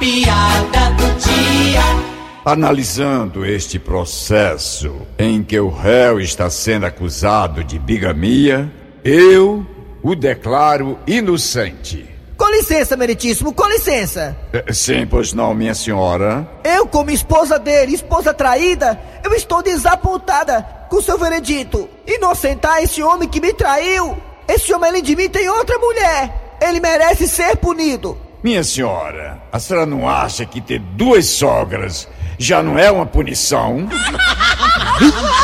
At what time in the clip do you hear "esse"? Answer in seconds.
22.82-23.02, 24.48-24.72